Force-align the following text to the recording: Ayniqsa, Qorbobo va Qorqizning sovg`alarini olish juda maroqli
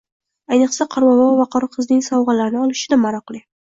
Ayniqsa, 0.55 0.87
Qorbobo 0.95 1.29
va 1.43 1.47
Qorqizning 1.59 2.05
sovg`alarini 2.11 2.65
olish 2.67 2.87
juda 2.91 3.05
maroqli 3.09 3.49